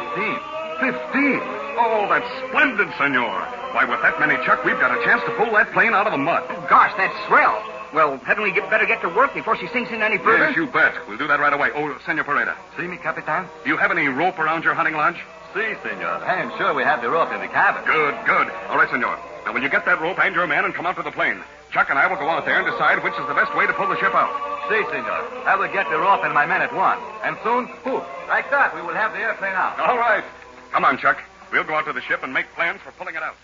Fifteen. 0.78 1.57
Oh, 1.78 2.08
that's 2.10 2.26
splendid, 2.48 2.88
Senor. 2.98 3.38
Why, 3.72 3.84
with 3.84 4.02
that 4.02 4.18
many, 4.18 4.34
Chuck, 4.44 4.64
we've 4.64 4.78
got 4.80 4.90
a 4.90 5.02
chance 5.04 5.22
to 5.24 5.30
pull 5.38 5.50
that 5.52 5.72
plane 5.72 5.94
out 5.94 6.06
of 6.06 6.12
the 6.12 6.18
mud. 6.18 6.42
Oh, 6.50 6.66
gosh, 6.68 6.92
that's 6.98 7.14
swell. 7.28 7.62
Well, 7.94 8.18
hadn't 8.18 8.42
we 8.42 8.52
get, 8.52 8.68
better 8.68 8.84
get 8.84 9.00
to 9.02 9.08
work 9.08 9.32
before 9.32 9.56
she 9.56 9.66
sinks 9.68 9.90
in 9.90 10.02
any 10.02 10.18
further? 10.18 10.48
Yes, 10.50 10.56
you 10.56 10.66
bet. 10.66 10.92
We'll 11.08 11.16
do 11.16 11.26
that 11.28 11.40
right 11.40 11.52
away. 11.52 11.70
Oh, 11.74 11.96
Senor 12.04 12.24
Pareda, 12.24 12.54
See 12.76 12.86
me, 12.86 12.98
Capitan? 12.98 13.46
do 13.64 13.70
you 13.70 13.76
have 13.78 13.90
any 13.90 14.08
rope 14.08 14.38
around 14.38 14.64
your 14.64 14.74
hunting 14.74 14.94
lodge? 14.94 15.16
Si, 15.54 15.64
senor. 15.82 16.20
I 16.28 16.36
am 16.42 16.52
sure 16.58 16.74
we 16.74 16.82
have 16.82 17.00
the 17.00 17.08
rope 17.08 17.32
in 17.32 17.40
the 17.40 17.48
cabin. 17.48 17.80
Good, 17.86 18.12
good. 18.26 18.52
All 18.68 18.76
right, 18.76 18.90
Senor. 18.90 19.16
Now, 19.46 19.54
when 19.54 19.62
you 19.62 19.70
get 19.70 19.86
that 19.86 20.00
rope, 20.00 20.18
and 20.18 20.34
your 20.34 20.46
man 20.46 20.66
and 20.66 20.74
come 20.74 20.84
out 20.84 20.96
to 20.96 21.02
the 21.02 21.10
plane. 21.10 21.40
Chuck 21.72 21.88
Chuck 21.88 21.90
and 21.90 21.98
I 21.98 22.06
will 22.06 22.16
go 22.16 22.28
out 22.28 22.44
there 22.44 22.60
and 22.60 22.66
decide 22.68 23.02
which 23.04 23.14
is 23.16 23.26
the 23.28 23.34
best 23.34 23.54
way 23.56 23.66
to 23.66 23.72
pull 23.72 23.88
the 23.88 23.96
ship 24.00 24.14
out. 24.14 24.32
Si, 24.68 24.76
senor. 24.92 25.24
I 25.48 25.56
will 25.56 25.72
get 25.72 25.88
the 25.88 25.96
rope 25.96 26.24
and 26.24 26.34
my 26.34 26.44
men 26.44 26.60
at 26.60 26.74
once. 26.74 27.00
And 27.24 27.36
soon, 27.44 27.68
poof, 27.84 28.04
like 28.28 28.50
that, 28.50 28.74
we 28.74 28.82
will 28.82 28.94
have 28.94 29.12
the 29.12 29.20
airplane 29.20 29.52
out. 29.56 29.78
All 29.80 29.96
right. 29.96 30.24
Come 30.72 30.84
on, 30.84 30.98
Chuck. 30.98 31.16
We'll 31.52 31.64
go 31.64 31.74
out 31.74 31.86
to 31.86 31.92
the 31.92 32.02
ship 32.02 32.22
and 32.22 32.32
make 32.32 32.46
plans 32.54 32.80
for 32.82 32.92
pulling 32.92 33.14
it 33.14 33.22
out. 33.22 33.34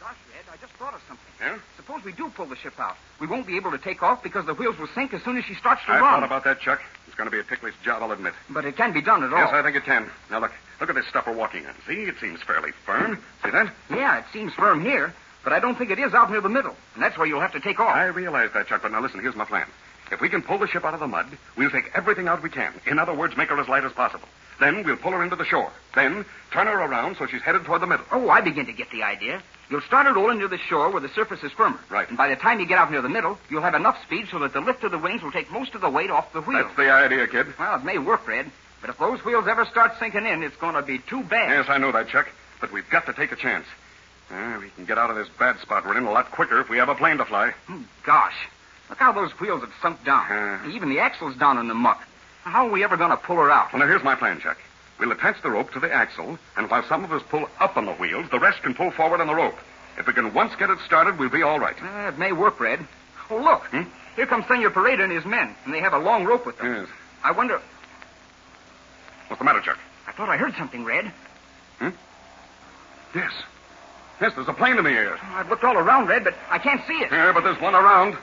Gosh, 0.00 0.16
Ed, 0.38 0.44
I 0.52 0.56
just 0.60 0.72
thought 0.74 0.94
of 0.94 1.00
something. 1.08 1.26
Yeah? 1.40 1.58
Suppose 1.76 2.04
we 2.04 2.12
do 2.12 2.28
pull 2.30 2.46
the 2.46 2.56
ship 2.56 2.78
out. 2.78 2.96
We 3.20 3.26
won't 3.26 3.46
be 3.46 3.56
able 3.56 3.70
to 3.70 3.78
take 3.78 4.02
off 4.02 4.22
because 4.22 4.46
the 4.46 4.54
wheels 4.54 4.78
will 4.78 4.88
sink 4.94 5.14
as 5.14 5.22
soon 5.22 5.36
as 5.38 5.44
she 5.44 5.54
starts 5.54 5.82
to 5.86 5.92
I 5.92 6.00
run. 6.00 6.12
thought 6.20 6.24
about 6.24 6.44
that, 6.44 6.60
Chuck. 6.60 6.80
It's 7.06 7.16
going 7.16 7.26
to 7.26 7.30
be 7.30 7.38
a 7.40 7.44
ticklish 7.44 7.74
job, 7.84 8.02
I'll 8.02 8.12
admit. 8.12 8.34
But 8.50 8.64
it 8.64 8.76
can 8.76 8.92
be 8.92 9.02
done 9.02 9.22
at 9.22 9.32
all. 9.32 9.38
Yes, 9.38 9.50
I 9.52 9.62
think 9.62 9.76
it 9.76 9.84
can. 9.84 10.08
Now 10.30 10.40
look, 10.40 10.52
look 10.80 10.88
at 10.88 10.94
this 10.94 11.06
stuff 11.08 11.26
we're 11.26 11.34
walking 11.34 11.66
on. 11.66 11.74
See, 11.86 11.94
it 12.04 12.14
seems 12.20 12.40
fairly 12.42 12.70
firm. 12.86 13.22
See 13.44 13.50
that? 13.50 13.72
Yeah, 13.90 14.18
it 14.18 14.24
seems 14.32 14.52
firm 14.54 14.82
here, 14.82 15.12
but 15.44 15.52
I 15.52 15.60
don't 15.60 15.76
think 15.76 15.90
it 15.90 15.98
is 15.98 16.14
out 16.14 16.30
near 16.30 16.40
the 16.40 16.48
middle. 16.48 16.74
And 16.94 17.02
that's 17.02 17.18
where 17.18 17.26
you'll 17.26 17.40
have 17.40 17.52
to 17.52 17.60
take 17.60 17.80
off. 17.80 17.94
I 17.94 18.06
realize 18.06 18.50
that, 18.54 18.66
Chuck, 18.68 18.82
but 18.82 18.92
now 18.92 19.00
listen, 19.00 19.20
here's 19.20 19.36
my 19.36 19.44
plan. 19.44 19.66
If 20.12 20.20
we 20.20 20.28
can 20.28 20.42
pull 20.42 20.58
the 20.58 20.68
ship 20.68 20.84
out 20.84 20.92
of 20.94 21.00
the 21.00 21.08
mud, 21.08 21.26
we'll 21.56 21.70
take 21.70 21.90
everything 21.94 22.28
out 22.28 22.42
we 22.42 22.50
can. 22.50 22.72
In 22.86 22.98
other 22.98 23.14
words, 23.14 23.36
make 23.36 23.48
her 23.48 23.58
as 23.58 23.66
light 23.66 23.84
as 23.84 23.92
possible. 23.92 24.28
Then 24.60 24.84
we'll 24.84 24.96
pull 24.96 25.12
her 25.12 25.24
into 25.24 25.36
the 25.36 25.44
shore. 25.44 25.72
Then 25.94 26.26
turn 26.52 26.66
her 26.66 26.78
around 26.78 27.16
so 27.16 27.26
she's 27.26 27.40
headed 27.40 27.64
toward 27.64 27.80
the 27.80 27.86
middle. 27.86 28.04
Oh, 28.12 28.28
I 28.28 28.42
begin 28.42 28.66
to 28.66 28.72
get 28.72 28.90
the 28.90 29.02
idea. 29.02 29.42
You'll 29.70 29.80
start 29.80 30.06
her 30.06 30.12
rolling 30.12 30.38
near 30.38 30.48
the 30.48 30.58
shore 30.58 30.90
where 30.90 31.00
the 31.00 31.08
surface 31.08 31.42
is 31.42 31.50
firmer. 31.52 31.80
Right. 31.88 32.06
And 32.06 32.18
by 32.18 32.28
the 32.28 32.36
time 32.36 32.60
you 32.60 32.66
get 32.66 32.78
out 32.78 32.90
near 32.90 33.00
the 33.00 33.08
middle, 33.08 33.38
you'll 33.48 33.62
have 33.62 33.74
enough 33.74 34.00
speed 34.02 34.28
so 34.30 34.38
that 34.40 34.52
the 34.52 34.60
lift 34.60 34.84
of 34.84 34.90
the 34.90 34.98
wings 34.98 35.22
will 35.22 35.32
take 35.32 35.50
most 35.50 35.74
of 35.74 35.80
the 35.80 35.88
weight 35.88 36.10
off 36.10 36.30
the 36.34 36.42
wheels. 36.42 36.66
That's 36.66 36.76
the 36.76 36.92
idea, 36.92 37.26
kid. 37.26 37.46
Well, 37.58 37.76
it 37.76 37.84
may 37.84 37.96
work, 37.96 38.28
Red. 38.28 38.50
But 38.82 38.90
if 38.90 38.98
those 38.98 39.24
wheels 39.24 39.46
ever 39.48 39.64
start 39.64 39.92
sinking 39.98 40.26
in, 40.26 40.42
it's 40.42 40.56
going 40.56 40.74
to 40.74 40.82
be 40.82 40.98
too 40.98 41.22
bad. 41.22 41.50
Yes, 41.50 41.66
I 41.70 41.78
know 41.78 41.90
that, 41.92 42.08
Chuck. 42.08 42.28
But 42.60 42.70
we've 42.70 42.88
got 42.90 43.06
to 43.06 43.14
take 43.14 43.32
a 43.32 43.36
chance. 43.36 43.64
Uh, 44.30 44.58
we 44.60 44.68
can 44.70 44.84
get 44.84 44.98
out 44.98 45.08
of 45.08 45.16
this 45.16 45.28
bad 45.38 45.58
spot 45.60 45.86
we're 45.86 45.96
in 45.96 46.04
a 46.04 46.12
lot 46.12 46.30
quicker 46.30 46.60
if 46.60 46.68
we 46.68 46.76
have 46.76 46.88
a 46.90 46.94
plane 46.94 47.16
to 47.16 47.24
fly. 47.24 47.54
Oh, 47.70 47.84
gosh. 48.04 48.34
Look 48.88 48.98
how 48.98 49.12
those 49.12 49.30
wheels 49.40 49.62
have 49.62 49.72
sunk 49.80 50.04
down. 50.04 50.30
Uh. 50.30 50.68
Even 50.70 50.88
the 50.88 50.98
axle's 50.98 51.36
down 51.36 51.58
in 51.58 51.68
the 51.68 51.74
muck. 51.74 52.02
How 52.44 52.66
are 52.66 52.70
we 52.70 52.84
ever 52.84 52.96
going 52.96 53.10
to 53.10 53.16
pull 53.16 53.36
her 53.36 53.50
out? 53.50 53.72
Well, 53.72 53.80
now 53.80 53.86
here's 53.88 54.02
my 54.02 54.14
plan, 54.14 54.40
Chuck. 54.40 54.58
We'll 54.98 55.12
attach 55.12 55.42
the 55.42 55.50
rope 55.50 55.72
to 55.72 55.80
the 55.80 55.92
axle, 55.92 56.38
and 56.56 56.70
while 56.70 56.82
some 56.84 57.04
of 57.04 57.12
us 57.12 57.22
pull 57.28 57.48
up 57.60 57.76
on 57.76 57.86
the 57.86 57.92
wheels, 57.94 58.26
the 58.30 58.38
rest 58.38 58.62
can 58.62 58.74
pull 58.74 58.90
forward 58.90 59.20
on 59.20 59.26
the 59.26 59.34
rope. 59.34 59.56
If 59.98 60.06
we 60.06 60.12
can 60.12 60.32
once 60.34 60.54
get 60.56 60.70
it 60.70 60.78
started, 60.86 61.18
we'll 61.18 61.28
be 61.28 61.42
all 61.42 61.58
right. 61.58 61.76
Uh, 61.82 62.08
it 62.08 62.18
may 62.18 62.32
work, 62.32 62.60
Red. 62.60 62.86
Oh, 63.30 63.36
look. 63.36 63.64
Hmm? 63.66 63.82
Here 64.16 64.26
comes 64.26 64.46
Senor 64.46 64.70
Pareda 64.70 65.02
and 65.02 65.12
his 65.12 65.24
men, 65.24 65.54
and 65.64 65.72
they 65.72 65.80
have 65.80 65.92
a 65.92 65.98
long 65.98 66.24
rope 66.24 66.46
with 66.46 66.58
them. 66.58 66.74
Yes. 66.74 66.88
I 67.24 67.32
wonder. 67.32 67.60
What's 69.28 69.38
the 69.38 69.44
matter, 69.44 69.60
Chuck? 69.60 69.78
I 70.06 70.12
thought 70.12 70.28
I 70.28 70.36
heard 70.36 70.54
something, 70.56 70.84
Red. 70.84 71.12
Yes. 73.14 73.32
Yes, 74.20 74.32
there's 74.34 74.48
a 74.48 74.52
plane 74.52 74.78
in 74.78 74.84
the 74.84 74.90
air. 74.90 75.18
I've 75.34 75.48
looked 75.50 75.64
all 75.64 75.76
around, 75.76 76.08
Red, 76.08 76.24
but 76.24 76.34
I 76.48 76.58
can't 76.58 76.80
see 76.86 76.94
it. 76.94 77.10
Yeah, 77.10 77.32
but 77.32 77.44
there's 77.44 77.60
one 77.60 77.74
around. 77.74 78.16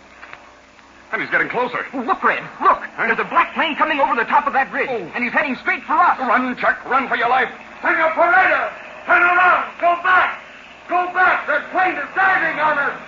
And 1.12 1.22
he's 1.22 1.32
getting 1.32 1.50
closer. 1.50 1.86
Oh, 1.94 2.01
look, 2.01 2.24
Red. 2.24 2.44
Look. 2.62 2.84
There's 2.98 3.20
a 3.20 3.24
black 3.24 3.54
plane 3.56 3.75
coming 3.75 4.00
over 4.00 4.16
the 4.16 4.25
top 4.30 4.46
of 4.46 4.54
that 4.54 4.72
ridge, 4.72 4.89
oh. 4.92 5.12
and 5.16 5.24
he's 5.24 5.34
heading 5.34 5.56
straight 5.56 5.84
for 5.84 5.94
us. 5.94 6.20
Run, 6.20 6.56
Chuck. 6.58 6.86
Run 6.86 7.08
for 7.08 7.16
your 7.18 7.30
life. 7.30 7.50
Senor 7.82 8.12
Pareda! 8.12 8.72
Turn 9.06 9.24
around! 9.24 9.72
Go 9.80 9.96
back! 10.04 10.44
Go 10.88 11.06
back! 11.13 11.48
The 11.48 11.66
plane 11.72 11.96
is 11.96 12.10
diving 12.13 12.60
on 12.60 12.78
us! 12.78 13.00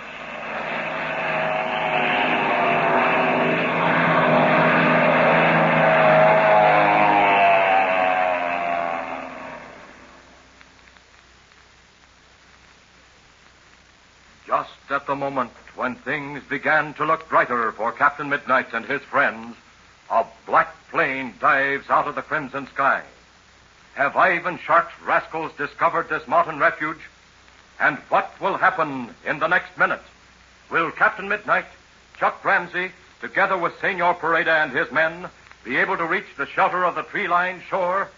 Just 14.46 14.90
at 14.90 15.06
the 15.06 15.14
moment 15.14 15.50
when 15.82 15.96
things 15.96 16.40
began 16.48 16.94
to 16.94 17.04
look 17.04 17.28
brighter 17.28 17.72
for 17.72 17.90
Captain 17.90 18.28
Midnight 18.28 18.72
and 18.72 18.84
his 18.84 19.02
friends, 19.02 19.56
a 20.12 20.24
black 20.46 20.72
plane 20.92 21.34
dives 21.40 21.90
out 21.90 22.06
of 22.06 22.14
the 22.14 22.22
crimson 22.22 22.68
sky. 22.68 23.02
Have 23.94 24.16
Ivan 24.16 24.60
Shark's 24.60 24.94
rascals 25.04 25.50
discovered 25.58 26.08
this 26.08 26.28
mountain 26.28 26.60
refuge? 26.60 27.00
And 27.80 27.98
what 28.10 28.30
will 28.40 28.58
happen 28.58 29.12
in 29.26 29.40
the 29.40 29.48
next 29.48 29.76
minute? 29.76 30.04
Will 30.70 30.92
Captain 30.92 31.28
Midnight, 31.28 31.66
Chuck 32.16 32.44
Ramsey, 32.44 32.92
together 33.20 33.58
with 33.58 33.76
Senor 33.80 34.14
Pareda 34.14 34.62
and 34.62 34.70
his 34.70 34.92
men, 34.92 35.28
be 35.64 35.78
able 35.78 35.96
to 35.96 36.06
reach 36.06 36.36
the 36.36 36.46
shelter 36.46 36.84
of 36.84 36.94
the 36.94 37.02
tree-lined 37.02 37.60
shore? 37.68 38.08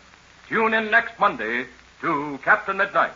Tune 0.50 0.74
in 0.74 0.90
next 0.90 1.18
Monday 1.18 1.64
to 2.02 2.38
Captain 2.44 2.76
Midnight. 2.76 3.14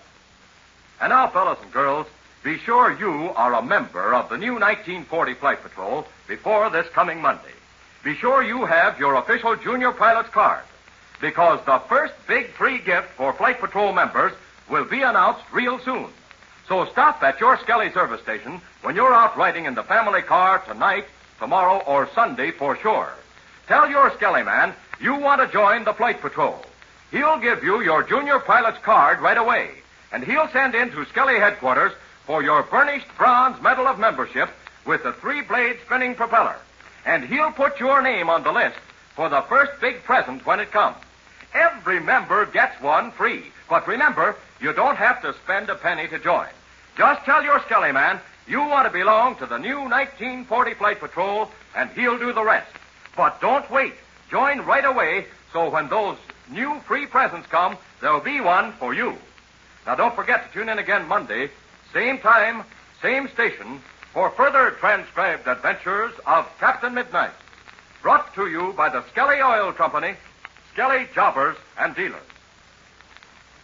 And 1.03 1.11
now, 1.11 1.29
fellas 1.29 1.59
and 1.63 1.71
girls, 1.71 2.07
be 2.45 2.57
sure 2.59 2.97
you 2.99 3.31
are 3.35 3.55
a 3.55 3.63
member 3.63 4.15
of 4.15 4.29
the 4.29 4.39
new 4.39 4.53
1940 4.53 5.35
Flight 5.35 5.63
Patrol 5.63 6.07
before 6.29 6.71
this 6.71 6.87
coming 6.91 7.21
Monday. 7.21 7.55
Be 8.05 8.15
sure 8.15 8.45
you 8.45 8.65
have 8.65 8.99
your 8.99 9.17
official 9.17 9.57
junior 9.57 9.91
pilot's 9.91 10.29
card 10.29 10.63
because 11.21 11.59
the 11.67 11.81
first 11.89 12.15
big 12.29 12.47
free 12.51 12.79
gift 12.79 13.09
for 13.17 13.33
Flight 13.33 13.59
Patrol 13.59 13.93
members 13.93 14.33
will 14.71 14.85
be 14.85 15.03
announced 15.03 15.43
real 15.53 15.81
soon. 15.81 16.07
So 16.69 16.85
stop 16.87 17.23
at 17.25 17.41
your 17.41 17.59
Skelly 17.59 17.91
service 17.91 18.23
station 18.23 18.61
when 18.83 18.95
you're 18.95 19.13
out 19.13 19.37
riding 19.37 19.65
in 19.65 19.75
the 19.75 19.83
family 19.83 20.23
car 20.23 20.61
tonight, 20.61 21.07
tomorrow, 21.41 21.83
or 21.87 22.09
Sunday 22.15 22.53
for 22.53 22.77
sure. 22.77 23.13
Tell 23.67 23.91
your 23.91 24.15
Skelly 24.15 24.45
man 24.45 24.75
you 25.01 25.17
want 25.17 25.41
to 25.41 25.53
join 25.53 25.85
the 25.85 25.93
Flight 25.93 26.21
Patrol. 26.21 26.65
He'll 27.11 27.39
give 27.39 27.65
you 27.65 27.83
your 27.83 28.05
junior 28.05 28.39
pilot's 28.39 28.79
card 28.79 29.21
right 29.21 29.39
away, 29.39 29.71
and 30.13 30.23
he'll 30.23 30.49
send 30.49 30.77
in 30.77 30.91
to 30.93 31.05
Skelly 31.07 31.41
headquarters 31.41 31.93
for 32.29 32.43
your 32.43 32.63
burnished 32.63 33.09
bronze 33.17 33.61
medal 33.63 33.87
of 33.87 33.99
membership 33.99 34.51
with 34.85 35.03
the 35.03 35.15
three-blade 35.15 35.79
spinning 35.87 36.15
propeller. 36.15 36.57
And 37.07 37.25
he'll 37.25 37.51
put 37.51 37.81
your 37.81 38.03
name 38.03 38.29
on 38.29 38.43
the 38.43 38.53
list 38.53 38.77
for 39.17 39.31
the 39.31 39.41
first 39.49 39.81
big 39.81 40.05
present 40.05 40.45
when 40.45 40.61
it 40.61 40.71
comes. 40.71 40.99
Every 41.55 42.01
member 42.01 42.45
gets 42.45 42.79
one 42.83 43.13
free. 43.13 43.45
But 43.71 43.89
remember, 43.89 44.37
you 44.61 44.75
don't 44.75 44.97
have 44.97 45.23
to 45.23 45.33
spend 45.43 45.71
a 45.71 45.75
penny 45.75 46.07
to 46.09 46.19
join. 46.19 46.49
Just 46.99 47.25
tell 47.25 47.43
your 47.43 47.61
Skelly 47.61 47.93
man 47.93 48.21
you 48.47 48.61
want 48.61 48.87
to 48.87 48.93
belong 48.93 49.37
to 49.37 49.47
the 49.47 49.57
new 49.57 49.81
1940 49.81 50.75
Flight 50.75 51.01
Patrol, 51.01 51.51
and 51.75 51.89
he'll 51.93 52.19
do 52.19 52.35
the 52.35 52.45
rest. 52.45 52.71
But 53.17 53.41
don't 53.41 53.71
wait. 53.71 53.95
Join 54.31 54.61
right 54.67 54.85
away 54.85 55.25
so 55.55 55.71
when 55.71 55.89
those 55.89 56.19
new 56.51 56.79
free 56.81 57.07
presents 57.07 57.47
come, 57.47 57.79
there'll 58.03 58.21
be 58.21 58.43
one 58.43 58.73
for 58.73 58.93
you. 58.93 59.17
Now, 59.87 59.95
don't 59.95 60.15
forget 60.15 60.47
to 60.47 60.53
tune 60.53 60.69
in 60.69 60.79
again 60.79 61.09
Monday, 61.09 61.49
same 61.93 62.19
time, 62.19 62.65
same 63.01 63.29
station, 63.29 63.81
for 64.13 64.31
further 64.31 64.73
transcribed 64.73 65.47
adventures 65.47 66.13
of 66.27 66.47
Captain 66.59 66.95
Midnight. 66.95 67.33
Brought 68.03 68.35
to 68.35 68.49
you 68.49 68.73
by 68.77 68.89
the 68.89 69.05
Skelly 69.09 69.41
Oil 69.41 69.73
Company, 69.73 70.15
Skelly 70.73 71.07
Jobbers 71.15 71.57
and 71.79 71.95
Dealers. 71.95 72.21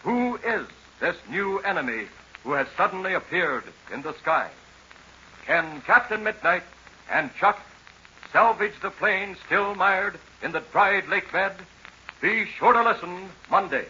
Who 0.03 0.37
is 0.37 0.67
this 1.01 1.17
new 1.31 1.61
enemy 1.61 2.07
who 2.43 2.53
has 2.53 2.67
suddenly 2.77 3.15
appeared 3.15 3.65
in 3.93 4.03
the 4.03 4.15
sky? 4.15 4.51
Can 5.47 5.81
Captain 5.83 6.23
Midnight 6.23 6.63
and 7.11 7.35
Chuck 7.35 7.61
salvage 8.33 8.75
the 8.81 8.91
plane 8.91 9.37
still 9.47 9.75
mired 9.75 10.19
in 10.43 10.53
the 10.53 10.63
dried 10.73 11.09
lake 11.09 11.31
bed? 11.31 11.55
Be 12.21 12.47
sure 12.47 12.73
to 12.73 12.83
listen 12.83 13.29
Monday. 13.51 13.87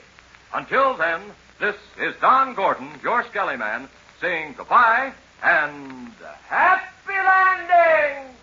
Until 0.53 0.95
then, 0.97 1.21
this 1.61 1.77
is 1.99 2.15
Don 2.21 2.55
Gordon, 2.55 2.89
your 3.03 3.25
Skelly 3.25 3.57
Man, 3.57 3.89
saying 4.21 4.55
goodbye 4.57 5.13
and 5.43 6.13
happy 6.47 7.13
landing! 7.13 8.35